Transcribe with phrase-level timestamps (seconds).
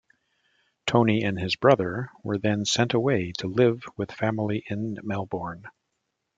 [0.87, 5.67] Tony and his brother were then sent away to live with family in Melbourne.